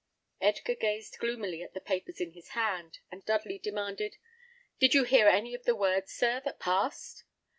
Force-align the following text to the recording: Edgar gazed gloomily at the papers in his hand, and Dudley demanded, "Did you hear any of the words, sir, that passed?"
Edgar 0.41 0.73
gazed 0.73 1.19
gloomily 1.19 1.61
at 1.61 1.75
the 1.75 1.79
papers 1.79 2.19
in 2.19 2.31
his 2.31 2.47
hand, 2.57 2.97
and 3.11 3.23
Dudley 3.23 3.59
demanded, 3.59 4.17
"Did 4.79 4.95
you 4.95 5.03
hear 5.03 5.27
any 5.27 5.53
of 5.53 5.65
the 5.65 5.75
words, 5.75 6.11
sir, 6.11 6.41
that 6.43 6.59
passed?" 6.59 7.23